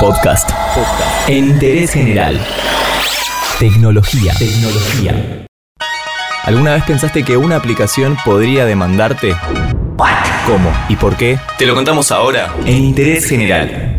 Podcast. 0.00 0.50
En 1.26 1.48
interés 1.48 1.92
general. 1.92 2.38
Tecnología. 3.58 4.32
Tecnología. 4.38 5.46
¿Alguna 6.44 6.74
vez 6.74 6.84
pensaste 6.84 7.22
que 7.22 7.36
una 7.36 7.56
aplicación 7.56 8.16
podría 8.22 8.66
demandarte? 8.66 9.34
¿Cómo 10.46 10.70
y 10.90 10.96
por 10.96 11.16
qué? 11.16 11.38
Te 11.56 11.64
lo 11.64 11.74
contamos 11.74 12.12
ahora 12.12 12.54
en 12.66 12.76
Interés 12.76 13.26
General. 13.26 13.94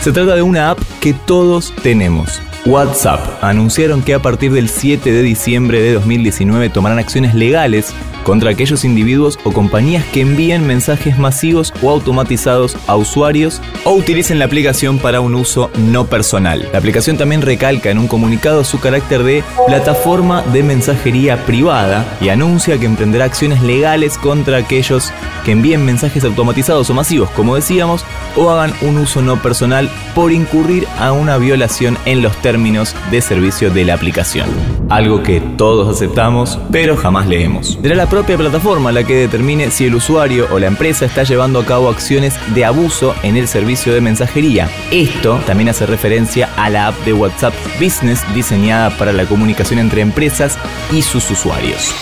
Se 0.00 0.12
trata 0.12 0.36
de 0.36 0.42
una 0.42 0.70
app 0.70 0.78
que 1.00 1.12
todos 1.12 1.74
tenemos. 1.82 2.40
WhatsApp 2.64 3.20
anunciaron 3.42 4.02
que 4.02 4.14
a 4.14 4.20
partir 4.20 4.52
del 4.52 4.68
7 4.68 5.12
de 5.12 5.22
diciembre 5.22 5.80
de 5.80 5.92
2019 5.92 6.70
tomarán 6.70 6.98
acciones 6.98 7.34
legales 7.34 7.94
contra 8.26 8.50
aquellos 8.50 8.84
individuos 8.84 9.38
o 9.44 9.52
compañías 9.52 10.04
que 10.06 10.20
envíen 10.20 10.66
mensajes 10.66 11.16
masivos 11.16 11.72
o 11.80 11.90
automatizados 11.90 12.76
a 12.88 12.96
usuarios 12.96 13.62
o 13.84 13.92
utilicen 13.92 14.40
la 14.40 14.46
aplicación 14.46 14.98
para 14.98 15.20
un 15.20 15.36
uso 15.36 15.70
no 15.78 16.06
personal. 16.06 16.68
La 16.72 16.78
aplicación 16.78 17.16
también 17.16 17.40
recalca 17.40 17.88
en 17.88 17.98
un 17.98 18.08
comunicado 18.08 18.64
su 18.64 18.80
carácter 18.80 19.22
de 19.22 19.44
plataforma 19.68 20.42
de 20.42 20.64
mensajería 20.64 21.46
privada 21.46 22.04
y 22.20 22.28
anuncia 22.30 22.78
que 22.78 22.86
emprenderá 22.86 23.26
acciones 23.26 23.62
legales 23.62 24.18
contra 24.18 24.56
aquellos 24.58 25.12
que 25.44 25.52
envíen 25.52 25.84
mensajes 25.84 26.24
automatizados 26.24 26.90
o 26.90 26.94
masivos, 26.94 27.30
como 27.30 27.54
decíamos, 27.54 28.04
o 28.36 28.50
hagan 28.50 28.72
un 28.82 28.98
uso 28.98 29.22
no 29.22 29.40
personal 29.40 29.88
por 30.16 30.32
incurrir 30.32 30.88
a 30.98 31.12
una 31.12 31.38
violación 31.38 31.96
en 32.06 32.22
los 32.22 32.34
términos 32.42 32.96
de 33.12 33.20
servicio 33.20 33.70
de 33.70 33.84
la 33.84 33.94
aplicación. 33.94 34.48
Algo 34.88 35.22
que 35.22 35.40
todos 35.40 35.94
aceptamos, 35.94 36.58
pero 36.72 36.96
jamás 36.96 37.28
leemos. 37.28 37.78
Será 37.80 37.94
la 37.94 38.08
propia 38.16 38.38
plataforma 38.38 38.92
la 38.92 39.04
que 39.04 39.14
determine 39.14 39.70
si 39.70 39.84
el 39.84 39.94
usuario 39.94 40.48
o 40.50 40.58
la 40.58 40.68
empresa 40.68 41.04
está 41.04 41.22
llevando 41.22 41.60
a 41.60 41.66
cabo 41.66 41.90
acciones 41.90 42.34
de 42.54 42.64
abuso 42.64 43.14
en 43.22 43.36
el 43.36 43.46
servicio 43.46 43.92
de 43.92 44.00
mensajería. 44.00 44.70
Esto 44.90 45.38
también 45.44 45.68
hace 45.68 45.84
referencia 45.84 46.48
a 46.56 46.70
la 46.70 46.86
app 46.86 46.96
de 47.04 47.12
WhatsApp 47.12 47.52
Business 47.78 48.24
diseñada 48.34 48.96
para 48.96 49.12
la 49.12 49.26
comunicación 49.26 49.80
entre 49.80 50.00
empresas 50.00 50.58
y 50.90 51.02
sus 51.02 51.30
usuarios. 51.30 51.94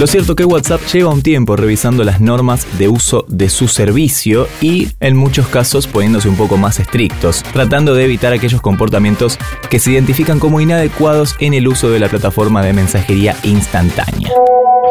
Lo 0.00 0.06
cierto 0.06 0.34
que 0.34 0.46
WhatsApp 0.46 0.80
lleva 0.90 1.12
un 1.12 1.22
tiempo 1.22 1.56
revisando 1.56 2.04
las 2.04 2.22
normas 2.22 2.78
de 2.78 2.88
uso 2.88 3.26
de 3.28 3.50
su 3.50 3.68
servicio 3.68 4.46
y 4.62 4.88
en 4.98 5.14
muchos 5.14 5.46
casos 5.48 5.86
poniéndose 5.86 6.26
un 6.26 6.38
poco 6.38 6.56
más 6.56 6.80
estrictos, 6.80 7.42
tratando 7.52 7.92
de 7.92 8.06
evitar 8.06 8.32
aquellos 8.32 8.62
comportamientos 8.62 9.38
que 9.68 9.78
se 9.78 9.90
identifican 9.90 10.38
como 10.38 10.58
inadecuados 10.58 11.36
en 11.38 11.52
el 11.52 11.68
uso 11.68 11.90
de 11.90 12.00
la 12.00 12.08
plataforma 12.08 12.62
de 12.62 12.72
mensajería 12.72 13.36
instantánea. 13.42 14.30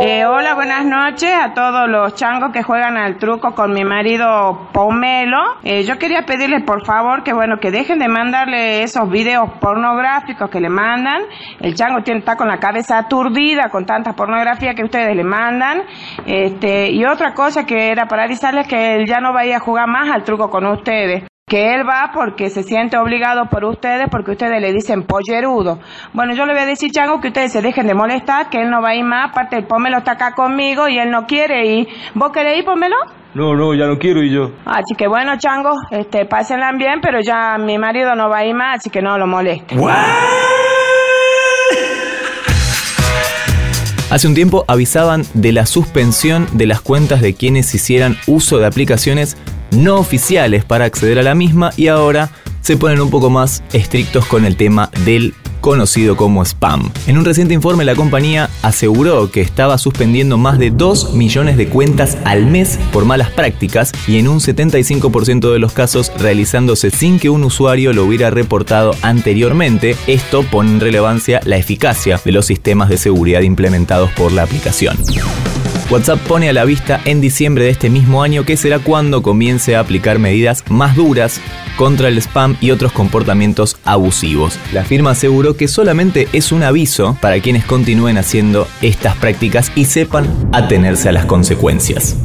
Eh, 0.01 0.25
hola, 0.25 0.55
buenas 0.55 0.85
noches 0.85 1.29
a 1.29 1.53
todos 1.53 1.89
los 1.89 2.15
changos 2.15 2.51
que 2.53 2.63
juegan 2.63 2.95
al 2.95 3.17
truco 3.17 3.53
con 3.53 3.73
mi 3.73 3.83
marido 3.83 4.69
Pomelo. 4.71 5.57
Eh, 5.61 5.83
yo 5.83 5.97
quería 5.97 6.25
pedirles 6.25 6.63
por 6.63 6.85
favor 6.85 7.23
que 7.23 7.33
bueno 7.33 7.59
que 7.59 7.69
dejen 7.69 7.99
de 7.99 8.07
mandarle 8.07 8.83
esos 8.83 9.09
videos 9.09 9.49
pornográficos 9.59 10.49
que 10.49 10.61
le 10.61 10.69
mandan. 10.69 11.23
El 11.59 11.75
chango 11.75 11.99
está 12.05 12.37
con 12.37 12.47
la 12.47 12.59
cabeza 12.59 12.97
aturdida 12.97 13.67
con 13.69 13.85
tanta 13.85 14.13
pornografía 14.13 14.73
que 14.73 14.83
ustedes 14.99 15.15
le 15.15 15.23
mandan. 15.23 15.83
Este, 16.25 16.91
y 16.91 17.05
otra 17.05 17.33
cosa 17.33 17.65
que 17.65 17.89
era 17.89 18.07
para 18.07 18.23
avisarles 18.23 18.67
que 18.67 18.95
él 18.95 19.05
ya 19.07 19.19
no 19.19 19.33
vaya 19.33 19.57
a 19.57 19.59
jugar 19.59 19.87
más 19.87 20.09
al 20.09 20.23
truco 20.23 20.49
con 20.49 20.65
ustedes 20.65 21.23
que 21.47 21.73
él 21.73 21.81
va 21.81 22.11
porque 22.13 22.51
se 22.51 22.61
siente 22.61 22.95
obligado 22.95 23.47
por 23.47 23.65
ustedes, 23.65 24.07
porque 24.11 24.31
ustedes 24.33 24.61
le 24.61 24.71
dicen 24.71 25.01
pollerudo. 25.01 25.79
Bueno, 26.13 26.35
yo 26.35 26.45
le 26.45 26.53
voy 26.53 26.61
a 26.61 26.65
decir, 26.67 26.91
Chango, 26.91 27.19
que 27.19 27.29
ustedes 27.29 27.51
se 27.51 27.63
dejen 27.63 27.87
de 27.87 27.95
molestar, 27.95 28.51
que 28.51 28.61
él 28.61 28.69
no 28.69 28.83
va 28.83 28.89
a 28.89 28.95
ir 28.95 29.03
más, 29.03 29.31
aparte 29.31 29.57
el 29.57 29.65
Pomelo 29.65 29.97
está 29.97 30.11
acá 30.11 30.35
conmigo 30.35 30.87
y 30.87 30.99
él 30.99 31.09
no 31.09 31.25
quiere 31.25 31.65
ir. 31.65 31.87
¿Vos 32.13 32.31
querés 32.31 32.59
ir, 32.59 32.65
Pomelo? 32.65 32.97
No, 33.33 33.55
no, 33.55 33.73
ya 33.73 33.87
no 33.87 33.97
quiero 33.97 34.21
ir 34.21 34.31
yo. 34.31 34.51
Así 34.63 34.93
que 34.95 35.07
bueno, 35.07 35.39
Chango, 35.39 35.71
este, 35.89 36.27
pásenla 36.27 36.71
bien, 36.73 37.01
pero 37.01 37.19
ya 37.19 37.57
mi 37.57 37.79
marido 37.79 38.13
no 38.13 38.29
va 38.29 38.37
a 38.37 38.45
ir 38.45 38.53
más, 38.53 38.75
así 38.77 38.91
que 38.91 39.01
no 39.01 39.17
lo 39.17 39.25
moleste. 39.25 39.75
Hace 44.09 44.27
un 44.27 44.33
tiempo 44.33 44.65
avisaban 44.67 45.23
de 45.35 45.51
la 45.51 45.67
suspensión 45.67 46.47
de 46.53 46.65
las 46.65 46.81
cuentas 46.81 47.21
de 47.21 47.35
quienes 47.35 47.73
hicieran 47.75 48.17
uso 48.25 48.57
de 48.57 48.65
aplicaciones 48.65 49.37
no 49.69 49.97
oficiales 49.97 50.65
para 50.65 50.85
acceder 50.85 51.19
a 51.19 51.23
la 51.23 51.35
misma 51.35 51.71
y 51.77 51.89
ahora 51.89 52.31
se 52.61 52.75
ponen 52.75 53.01
un 53.01 53.11
poco 53.11 53.29
más 53.29 53.61
estrictos 53.71 54.25
con 54.25 54.45
el 54.45 54.55
tema 54.55 54.89
del 55.05 55.35
conocido 55.69 56.17
como 56.17 56.43
spam. 56.43 56.89
En 57.05 57.19
un 57.19 57.25
reciente 57.25 57.53
informe 57.53 57.85
la 57.85 57.93
compañía 57.93 58.49
aseguró 58.63 59.29
que 59.29 59.41
estaba 59.41 59.77
suspendiendo 59.77 60.35
más 60.35 60.57
de 60.57 60.71
2 60.71 61.13
millones 61.13 61.57
de 61.57 61.67
cuentas 61.67 62.17
al 62.25 62.47
mes 62.47 62.79
por 62.91 63.05
malas 63.05 63.29
prácticas 63.29 63.91
y 64.07 64.17
en 64.17 64.29
un 64.29 64.39
75% 64.39 65.53
de 65.53 65.59
los 65.59 65.71
casos 65.71 66.11
realizándose 66.17 66.89
sin 66.89 67.19
que 67.19 67.29
un 67.29 67.43
usuario 67.43 67.93
lo 67.93 68.03
hubiera 68.05 68.31
reportado 68.31 68.95
anteriormente. 69.03 69.95
Esto 70.07 70.41
pone 70.41 70.71
en 70.71 70.79
relevancia 70.79 71.39
la 71.45 71.57
eficacia 71.57 72.19
de 72.25 72.31
los 72.31 72.47
sistemas 72.47 72.89
de 72.89 72.97
seguridad 72.97 73.41
implementados 73.41 74.09
por 74.13 74.31
la 74.31 74.41
aplicación. 74.41 74.97
WhatsApp 75.89 76.19
pone 76.27 76.47
a 76.47 76.53
la 76.53 76.65
vista 76.65 77.01
en 77.05 77.19
diciembre 77.19 77.63
de 77.63 77.71
este 77.71 77.89
mismo 77.89 78.21
año 78.21 78.45
que 78.45 78.57
será 78.57 78.77
cuando 78.77 79.23
comience 79.23 79.75
a 79.75 79.79
aplicar 79.79 80.19
medidas 80.19 80.63
más 80.69 80.95
duras 80.95 81.41
contra 81.77 82.09
el 82.09 82.19
spam 82.19 82.57
y 82.61 82.69
otros 82.69 82.91
comportamientos 82.91 83.75
abusivos. 83.85 84.59
La 84.71 84.83
firma 84.83 85.11
aseguró 85.11 85.57
que 85.57 85.67
solamente 85.67 86.27
es 86.31 86.51
un 86.51 86.61
aviso 86.61 87.17
para 87.21 87.39
quienes 87.39 87.65
continúen 87.65 88.19
haciendo 88.19 88.67
estas 88.83 89.15
prácticas 89.15 89.71
y 89.73 89.85
sepan 89.85 90.27
atenerse 90.51 91.09
a 91.09 91.11
las 91.11 91.25
consecuencias. 91.25 92.15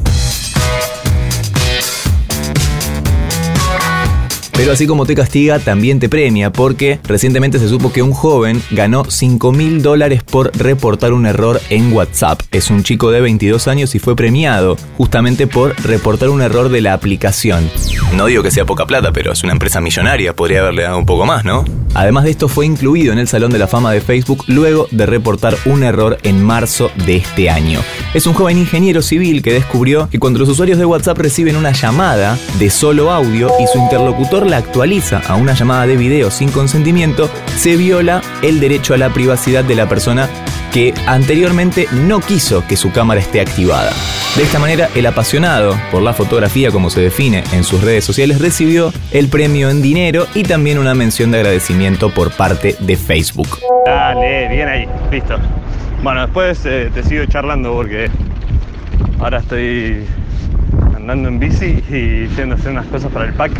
Pero 4.56 4.72
así 4.72 4.86
como 4.86 5.04
te 5.04 5.14
castiga, 5.14 5.58
también 5.58 5.98
te 5.98 6.08
premia, 6.08 6.52
porque 6.52 7.00
recientemente 7.02 7.58
se 7.58 7.68
supo 7.68 7.92
que 7.92 8.02
un 8.02 8.12
joven 8.12 8.62
ganó 8.70 9.04
5 9.04 9.52
mil 9.52 9.82
dólares 9.82 10.22
por 10.22 10.56
reportar 10.56 11.12
un 11.12 11.26
error 11.26 11.60
en 11.70 11.92
WhatsApp. 11.92 12.40
Es 12.52 12.70
un 12.70 12.84
chico 12.84 13.10
de 13.10 13.20
22 13.20 13.66
años 13.66 13.94
y 13.94 13.98
fue 13.98 14.14
premiado 14.14 14.76
justamente 14.96 15.46
por 15.46 15.74
reportar 15.82 16.28
un 16.28 16.40
error 16.40 16.68
de 16.68 16.80
la 16.80 16.92
aplicación. 16.92 17.68
No 18.14 18.26
digo 18.26 18.42
que 18.42 18.52
sea 18.52 18.64
poca 18.64 18.86
plata, 18.86 19.12
pero 19.12 19.32
es 19.32 19.42
una 19.42 19.52
empresa 19.52 19.80
millonaria, 19.80 20.36
podría 20.36 20.60
haberle 20.60 20.82
dado 20.82 20.98
un 20.98 21.06
poco 21.06 21.26
más, 21.26 21.44
¿no? 21.44 21.64
Además 21.94 22.24
de 22.24 22.30
esto, 22.30 22.48
fue 22.48 22.64
incluido 22.64 23.12
en 23.12 23.18
el 23.18 23.28
Salón 23.28 23.50
de 23.50 23.58
la 23.58 23.66
Fama 23.66 23.92
de 23.92 24.00
Facebook 24.00 24.44
luego 24.46 24.86
de 24.90 25.06
reportar 25.06 25.56
un 25.64 25.82
error 25.82 26.18
en 26.22 26.42
marzo 26.42 26.90
de 27.06 27.16
este 27.16 27.50
año. 27.50 27.80
Es 28.14 28.28
un 28.28 28.34
joven 28.34 28.58
ingeniero 28.58 29.02
civil 29.02 29.42
que 29.42 29.52
descubrió 29.52 30.08
que 30.08 30.20
cuando 30.20 30.38
los 30.38 30.48
usuarios 30.48 30.78
de 30.78 30.84
WhatsApp 30.84 31.18
reciben 31.18 31.56
una 31.56 31.72
llamada 31.72 32.38
de 32.60 32.70
solo 32.70 33.10
audio 33.10 33.50
y 33.58 33.66
su 33.66 33.76
interlocutor 33.78 34.46
la 34.46 34.58
actualiza 34.58 35.20
a 35.26 35.34
una 35.34 35.52
llamada 35.52 35.84
de 35.88 35.96
video 35.96 36.30
sin 36.30 36.52
consentimiento, 36.52 37.28
se 37.56 37.76
viola 37.76 38.22
el 38.40 38.60
derecho 38.60 38.94
a 38.94 38.98
la 38.98 39.10
privacidad 39.10 39.64
de 39.64 39.74
la 39.74 39.88
persona 39.88 40.30
que 40.72 40.94
anteriormente 41.08 41.88
no 41.90 42.20
quiso 42.20 42.64
que 42.68 42.76
su 42.76 42.92
cámara 42.92 43.20
esté 43.20 43.40
activada. 43.40 43.90
De 44.36 44.44
esta 44.44 44.60
manera, 44.60 44.88
el 44.94 45.06
apasionado 45.06 45.76
por 45.90 46.00
la 46.00 46.12
fotografía, 46.12 46.70
como 46.70 46.90
se 46.90 47.00
define 47.00 47.42
en 47.52 47.64
sus 47.64 47.82
redes 47.82 48.04
sociales, 48.04 48.40
recibió 48.40 48.92
el 49.10 49.26
premio 49.26 49.70
en 49.70 49.82
dinero 49.82 50.28
y 50.34 50.44
también 50.44 50.78
una 50.78 50.94
mención 50.94 51.32
de 51.32 51.38
agradecimiento 51.38 52.10
por 52.10 52.30
parte 52.30 52.76
de 52.78 52.96
Facebook. 52.96 53.58
Dale, 53.86 54.48
bien 54.48 54.68
ahí, 54.68 54.88
listo. 55.10 55.36
Bueno, 56.04 56.20
después 56.20 56.60
eh, 56.66 56.90
te 56.92 57.02
sigo 57.02 57.24
charlando 57.24 57.72
porque 57.72 58.10
ahora 59.20 59.38
estoy 59.38 60.04
andando 60.94 61.30
en 61.30 61.38
bici 61.38 61.82
y 61.88 62.28
yendo 62.36 62.56
a 62.56 62.58
hacer 62.58 62.72
unas 62.72 62.84
cosas 62.88 63.10
para 63.10 63.24
el 63.24 63.32
pack 63.32 63.52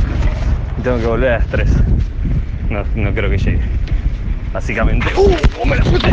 y 0.78 0.83
tengo 0.83 0.99
que 0.99 1.06
volver 1.06 1.33
a 1.33 1.38
las 1.38 1.47
3. 1.47 1.71
No, 2.69 2.84
no 2.97 3.15
creo 3.15 3.31
que 3.31 3.38
llegue. 3.38 3.60
Básicamente. 4.53 5.06
¡Uh! 5.16 5.66
¡Me 5.66 5.77
la 5.77 5.84
suelte! 5.84 6.12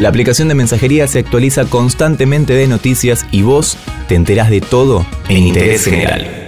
La 0.00 0.08
aplicación 0.08 0.48
de 0.48 0.56
mensajería 0.56 1.06
se 1.06 1.20
actualiza 1.20 1.64
constantemente 1.64 2.54
de 2.54 2.66
noticias 2.66 3.24
y 3.30 3.42
vos 3.42 3.78
te 4.08 4.16
enterás 4.16 4.50
de 4.50 4.60
todo 4.60 5.06
en 5.28 5.46
Interés 5.46 5.84
General. 5.84 6.47